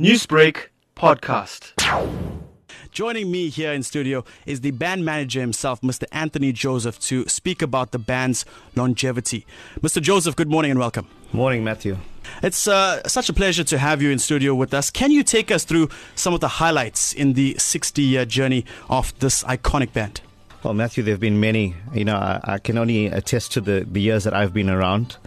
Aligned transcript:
Newsbreak 0.00 0.70
podcast. 0.96 1.70
Joining 2.90 3.30
me 3.30 3.48
here 3.48 3.72
in 3.72 3.84
studio 3.84 4.24
is 4.44 4.60
the 4.60 4.72
band 4.72 5.04
manager 5.04 5.38
himself, 5.40 5.82
Mr. 5.82 6.02
Anthony 6.10 6.50
Joseph, 6.50 6.98
to 7.02 7.28
speak 7.28 7.62
about 7.62 7.92
the 7.92 8.00
band's 8.00 8.44
longevity. 8.74 9.46
Mr. 9.82 10.02
Joseph, 10.02 10.34
good 10.34 10.50
morning 10.50 10.72
and 10.72 10.80
welcome. 10.80 11.06
Morning, 11.32 11.62
Matthew. 11.62 11.96
It's 12.42 12.66
uh, 12.66 13.06
such 13.06 13.28
a 13.28 13.32
pleasure 13.32 13.62
to 13.62 13.78
have 13.78 14.02
you 14.02 14.10
in 14.10 14.18
studio 14.18 14.52
with 14.56 14.74
us. 14.74 14.90
Can 14.90 15.12
you 15.12 15.22
take 15.22 15.52
us 15.52 15.62
through 15.62 15.90
some 16.16 16.34
of 16.34 16.40
the 16.40 16.48
highlights 16.48 17.12
in 17.12 17.34
the 17.34 17.54
60 17.56 18.02
year 18.02 18.24
journey 18.24 18.64
of 18.90 19.16
this 19.20 19.44
iconic 19.44 19.92
band? 19.92 20.22
Well, 20.64 20.74
Matthew, 20.74 21.04
there 21.04 21.12
have 21.12 21.20
been 21.20 21.38
many. 21.38 21.76
You 21.92 22.04
know, 22.04 22.16
I, 22.16 22.40
I 22.42 22.58
can 22.58 22.78
only 22.78 23.06
attest 23.06 23.52
to 23.52 23.60
the, 23.60 23.86
the 23.88 24.00
years 24.00 24.24
that 24.24 24.34
I've 24.34 24.52
been 24.52 24.70
around. 24.70 25.18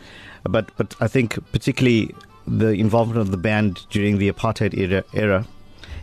But, 0.43 0.75
but 0.75 0.93
I 0.99 1.07
think 1.07 1.39
particularly 1.53 2.13
the 2.47 2.69
involvement 2.69 3.19
of 3.19 3.31
the 3.31 3.37
band 3.37 3.85
during 3.89 4.17
the 4.17 4.31
apartheid 4.31 4.77
era, 4.77 5.03
era 5.13 5.45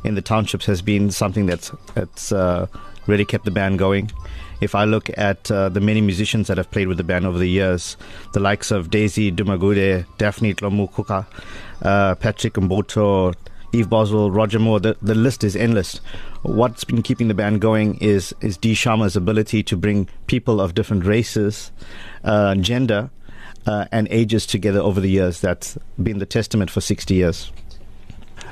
in 0.05 0.15
the 0.15 0.23
townships 0.23 0.67
has 0.67 0.83
been 0.83 1.11
something 1.11 1.47
that's, 1.47 1.73
that's 1.95 2.31
uh, 2.31 2.67
really 3.07 3.25
kept 3.25 3.45
the 3.45 3.51
band 3.51 3.79
going. 3.79 4.11
If 4.61 4.75
I 4.75 4.85
look 4.85 5.11
at 5.19 5.51
uh, 5.51 5.69
the 5.69 5.81
many 5.81 6.01
musicians 6.01 6.47
that 6.49 6.59
have 6.59 6.71
played 6.71 6.89
with 6.89 6.99
the 6.99 7.05
band 7.05 7.27
over 7.27 7.39
the 7.39 7.49
years, 7.49 7.97
the 8.33 8.41
likes 8.41 8.71
of 8.71 8.91
Daisy 8.91 9.33
Dumagude, 9.33 10.07
Daphne 10.19 10.55
Tlomukuka, 10.55 11.27
uh, 11.83 12.15
Patrick 12.17 12.55
Mboto, 12.55 13.35
Eve 13.73 13.91
Boswell, 13.91 14.31
Roger 14.31 14.59
Moore, 14.59 14.79
the, 14.79 14.97
the 15.03 15.15
list 15.15 15.43
is 15.43 15.57
endless. 15.57 16.01
What's 16.43 16.85
been 16.85 17.03
keeping 17.03 17.29
the 17.29 17.35
band 17.35 17.61
going 17.61 17.97
is, 17.97 18.35
is 18.41 18.57
D. 18.57 18.75
Sharma's 18.75 19.17
ability 19.17 19.63
to 19.65 19.77
bring 19.77 20.09
people 20.29 20.61
of 20.61 20.75
different 20.75 21.05
races, 21.05 21.73
uh, 22.23 22.55
gender, 22.55 23.11
uh, 23.67 23.87
and 23.93 24.09
ages 24.11 24.47
together 24.47 24.81
over 24.81 25.01
the 25.01 25.11
years. 25.11 25.41
That's 25.41 25.79
been 26.03 26.19
the 26.19 26.27
testament 26.27 26.71
for 26.71 26.81
60 26.81 27.15
years. 27.15 27.51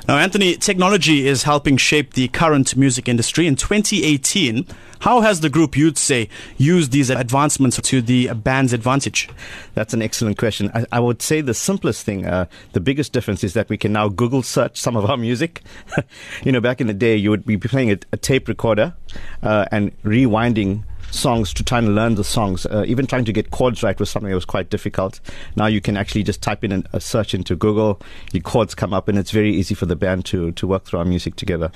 Now, 0.05 0.17
Anthony, 0.17 0.57
technology 0.57 1.27
is 1.27 1.43
helping 1.43 1.77
shape 1.77 2.13
the 2.13 2.27
current 2.27 2.75
music 2.75 3.07
industry. 3.07 3.47
In 3.47 3.55
2018, 3.55 4.67
how 4.99 5.21
has 5.21 5.39
the 5.39 5.49
group, 5.49 5.77
you'd 5.77 5.97
say, 5.97 6.27
used 6.57 6.91
these 6.91 7.09
advancements 7.09 7.79
to 7.81 8.01
the 8.01 8.33
band's 8.33 8.73
advantage? 8.73 9.29
That's 9.75 9.93
an 9.93 10.01
excellent 10.01 10.37
question. 10.37 10.71
I, 10.73 10.85
I 10.91 10.99
would 10.99 11.21
say 11.21 11.39
the 11.39 11.53
simplest 11.53 12.05
thing, 12.05 12.25
uh, 12.25 12.47
the 12.73 12.81
biggest 12.81 13.13
difference 13.13 13.45
is 13.45 13.53
that 13.53 13.69
we 13.69 13.77
can 13.77 13.93
now 13.93 14.09
Google 14.09 14.43
search 14.43 14.77
some 14.79 14.97
of 14.97 15.09
our 15.09 15.15
music. 15.15 15.61
you 16.43 16.51
know, 16.51 16.59
back 16.59 16.81
in 16.81 16.87
the 16.87 16.93
day, 16.93 17.15
you 17.15 17.29
would 17.29 17.45
be 17.45 17.57
playing 17.57 17.91
a, 17.91 17.97
a 18.11 18.17
tape 18.17 18.49
recorder 18.49 18.93
uh, 19.41 19.65
and 19.71 19.97
rewinding 20.03 20.83
songs 21.13 21.53
to 21.53 21.63
try 21.63 21.77
and 21.77 21.95
learn 21.95 22.15
the 22.15 22.23
songs. 22.23 22.65
Uh, 22.65 22.83
even 22.87 23.05
trying 23.07 23.25
to 23.25 23.33
get 23.33 23.51
chords 23.51 23.83
right 23.83 23.99
was 23.99 24.09
something 24.09 24.29
that 24.29 24.35
was 24.35 24.45
quite 24.45 24.69
difficult. 24.69 25.19
Now 25.55 25.67
you 25.67 25.81
can 25.81 25.97
actually 25.97 26.23
just 26.23 26.41
type 26.41 26.63
in 26.63 26.71
an, 26.71 26.87
a 26.93 26.99
search 26.99 27.33
into 27.33 27.55
Google, 27.55 28.01
your 28.31 28.43
chords 28.43 28.75
come 28.75 28.93
up, 28.93 29.07
and 29.07 29.17
it's 29.17 29.31
very 29.31 29.53
easy 29.53 29.75
for 29.75 29.85
the 29.85 29.95
band 29.95 30.25
to, 30.25 30.51
to 30.53 30.67
work 30.67 30.85
through 30.85 30.99
our 30.99 31.05
music 31.05 31.35
together. 31.35 31.71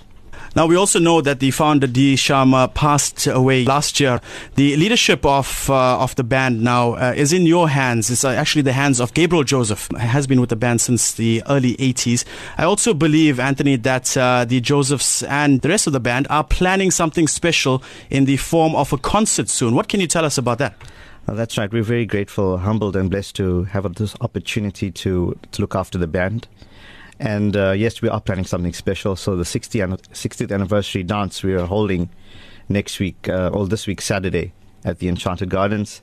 Now, 0.55 0.65
we 0.65 0.75
also 0.75 0.99
know 0.99 1.21
that 1.21 1.39
the 1.39 1.51
founder, 1.51 1.87
D. 1.87 2.15
Sharma, 2.15 2.73
passed 2.73 3.27
away 3.27 3.65
last 3.65 3.99
year. 3.99 4.21
The 4.55 4.75
leadership 4.77 5.25
of 5.25 5.69
uh, 5.69 5.99
of 5.99 6.15
the 6.15 6.23
band 6.23 6.63
now 6.63 6.93
uh, 6.93 7.13
is 7.15 7.33
in 7.33 7.45
your 7.45 7.69
hands. 7.69 8.09
It's 8.09 8.23
uh, 8.23 8.29
actually 8.29 8.63
the 8.63 8.73
hands 8.73 8.99
of 8.99 9.13
Gabriel 9.13 9.43
Joseph, 9.43 9.89
He 9.91 9.97
has 10.05 10.27
been 10.27 10.41
with 10.41 10.49
the 10.49 10.55
band 10.55 10.81
since 10.81 11.13
the 11.13 11.43
early 11.47 11.75
80s. 11.77 12.25
I 12.57 12.63
also 12.63 12.93
believe, 12.93 13.39
Anthony, 13.39 13.75
that 13.77 14.15
uh, 14.17 14.45
the 14.45 14.61
Josephs 14.61 15.23
and 15.23 15.61
the 15.61 15.69
rest 15.69 15.87
of 15.87 15.93
the 15.93 15.99
band 15.99 16.27
are 16.29 16.43
planning 16.43 16.91
something 16.91 17.27
special 17.27 17.83
in 18.09 18.25
the 18.25 18.37
form 18.37 18.75
of 18.75 18.93
a 18.93 18.97
concert 18.97 19.49
soon. 19.49 19.75
What 19.75 19.87
can 19.87 19.99
you 19.99 20.07
tell 20.07 20.25
us 20.25 20.37
about 20.37 20.57
that? 20.59 20.75
That's 21.27 21.57
right. 21.57 21.71
We're 21.71 21.83
very 21.83 22.05
grateful, 22.05 22.57
humbled, 22.57 22.95
and 22.95 23.09
blessed 23.09 23.35
to 23.35 23.63
have 23.65 23.93
this 23.95 24.15
opportunity 24.21 24.91
to, 24.91 25.37
to 25.51 25.61
look 25.61 25.75
after 25.75 25.97
the 25.97 26.07
band. 26.07 26.47
And 27.19 27.55
uh, 27.55 27.71
yes, 27.71 28.01
we 28.01 28.09
are 28.09 28.21
planning 28.21 28.45
something 28.45 28.73
special. 28.73 29.15
So 29.15 29.35
the 29.35 29.43
60th, 29.43 30.01
60th 30.09 30.53
anniversary 30.53 31.03
dance 31.03 31.43
we 31.43 31.55
are 31.55 31.65
holding 31.65 32.09
next 32.69 32.99
week, 32.99 33.27
uh, 33.29 33.49
or 33.53 33.67
this 33.67 33.87
week, 33.87 34.01
Saturday, 34.01 34.53
at 34.85 34.99
the 34.99 35.07
Enchanted 35.07 35.49
Gardens. 35.49 36.01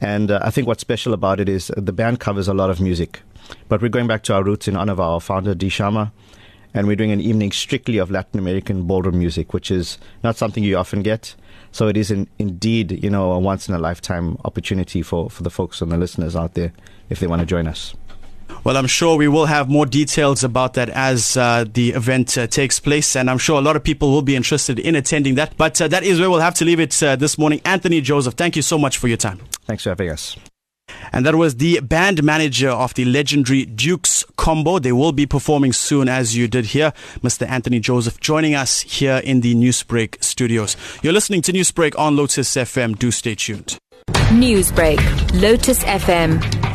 And 0.00 0.30
uh, 0.30 0.40
I 0.42 0.50
think 0.50 0.66
what's 0.66 0.80
special 0.80 1.12
about 1.12 1.40
it 1.40 1.48
is 1.48 1.70
the 1.76 1.92
band 1.92 2.20
covers 2.20 2.48
a 2.48 2.54
lot 2.54 2.70
of 2.70 2.80
music. 2.80 3.20
But 3.68 3.82
we're 3.82 3.88
going 3.88 4.06
back 4.06 4.22
to 4.24 4.34
our 4.34 4.42
roots 4.42 4.68
in 4.68 4.76
honor 4.76 4.92
of 4.92 5.00
our 5.00 5.20
founder, 5.20 5.54
D. 5.54 5.68
Sharma. 5.68 6.12
And 6.74 6.86
we're 6.86 6.96
doing 6.96 7.12
an 7.12 7.20
evening 7.20 7.50
strictly 7.50 7.98
of 7.98 8.10
Latin 8.10 8.38
American 8.38 8.86
ballroom 8.86 9.18
music, 9.18 9.54
which 9.54 9.70
is 9.70 9.98
not 10.22 10.36
something 10.36 10.62
you 10.62 10.76
often 10.76 11.02
get. 11.02 11.34
So 11.72 11.88
it 11.88 11.96
is 11.96 12.10
in, 12.10 12.28
indeed, 12.38 13.02
you 13.02 13.10
know, 13.10 13.32
a 13.32 13.38
once 13.38 13.68
in 13.68 13.74
a 13.74 13.78
lifetime 13.78 14.36
opportunity 14.44 15.02
for, 15.02 15.30
for 15.30 15.42
the 15.42 15.50
folks 15.50 15.80
and 15.80 15.90
the 15.90 15.96
listeners 15.96 16.36
out 16.36 16.54
there 16.54 16.72
if 17.08 17.20
they 17.20 17.26
want 17.26 17.40
to 17.40 17.46
join 17.46 17.66
us. 17.66 17.94
Well, 18.64 18.76
I'm 18.76 18.86
sure 18.86 19.16
we 19.16 19.28
will 19.28 19.46
have 19.46 19.68
more 19.68 19.86
details 19.86 20.44
about 20.44 20.74
that 20.74 20.88
as 20.90 21.36
uh, 21.36 21.64
the 21.72 21.90
event 21.90 22.36
uh, 22.36 22.46
takes 22.46 22.80
place, 22.80 23.16
and 23.16 23.30
I'm 23.30 23.38
sure 23.38 23.58
a 23.58 23.62
lot 23.62 23.76
of 23.76 23.84
people 23.84 24.10
will 24.10 24.22
be 24.22 24.36
interested 24.36 24.78
in 24.78 24.94
attending 24.94 25.36
that. 25.36 25.56
But 25.56 25.80
uh, 25.80 25.88
that 25.88 26.02
is 26.02 26.20
where 26.20 26.30
we'll 26.30 26.40
have 26.40 26.54
to 26.54 26.64
leave 26.64 26.80
it 26.80 27.02
uh, 27.02 27.16
this 27.16 27.38
morning. 27.38 27.60
Anthony 27.64 28.00
Joseph, 28.00 28.34
thank 28.34 28.56
you 28.56 28.62
so 28.62 28.78
much 28.78 28.98
for 28.98 29.08
your 29.08 29.16
time. 29.16 29.40
Thanks 29.66 29.84
for 29.84 29.90
having 29.90 30.10
us. 30.10 30.36
And 31.12 31.24
that 31.26 31.34
was 31.34 31.56
the 31.56 31.80
band 31.80 32.22
manager 32.22 32.70
of 32.70 32.94
the 32.94 33.04
legendary 33.04 33.64
Dukes 33.64 34.24
combo. 34.36 34.78
They 34.78 34.92
will 34.92 35.12
be 35.12 35.26
performing 35.26 35.72
soon, 35.72 36.08
as 36.08 36.36
you 36.36 36.48
did 36.48 36.66
hear. 36.66 36.92
Mr. 37.22 37.48
Anthony 37.48 37.80
Joseph 37.80 38.20
joining 38.20 38.54
us 38.54 38.80
here 38.80 39.18
in 39.24 39.40
the 39.40 39.54
Newsbreak 39.54 40.22
studios. 40.22 40.76
You're 41.02 41.12
listening 41.12 41.42
to 41.42 41.52
Newsbreak 41.52 41.98
on 41.98 42.16
Lotus 42.16 42.54
FM. 42.54 42.98
Do 42.98 43.10
stay 43.10 43.34
tuned. 43.34 43.78
Newsbreak, 44.30 45.00
Lotus 45.40 45.82
FM, 45.84 46.57